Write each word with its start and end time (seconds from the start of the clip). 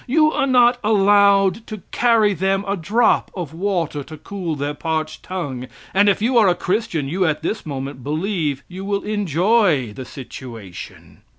You 0.07 0.31
are 0.31 0.47
not 0.47 0.79
allowed 0.83 1.67
to 1.67 1.83
carry 1.91 2.33
them 2.33 2.65
a 2.67 2.75
drop 2.75 3.29
of 3.35 3.53
water 3.53 4.03
to 4.05 4.17
cool 4.17 4.55
their 4.55 4.73
parched 4.73 5.21
tongue! 5.21 5.67
And 5.93 6.09
if 6.09 6.23
you 6.23 6.39
are 6.39 6.47
a 6.47 6.55
Christian, 6.55 7.07
you 7.07 7.23
at 7.27 7.43
this 7.43 7.67
moment 7.67 8.03
believe 8.03 8.63
you 8.67 8.83
will 8.83 9.03
enjoy 9.03 9.93
the 9.93 10.05
situation! 10.05 11.21